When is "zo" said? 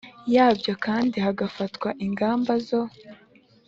2.67-2.81